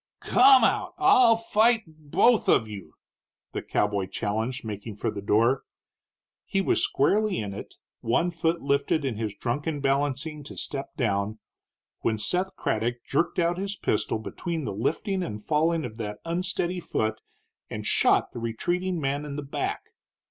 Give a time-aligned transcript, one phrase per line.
[0.21, 0.95] "Come out!
[0.97, 2.95] I'll fight both of you!"
[3.51, 5.61] the cowboy challenged, making for the door.
[6.43, 11.37] He was squarely in it, one foot lifted in his drunken balancing to step down,
[11.99, 16.17] when Seth Craddock jerked out his pistol between the lifting and the falling of that
[16.25, 17.21] unsteady foot,
[17.69, 19.83] and shot the retreating man in the back.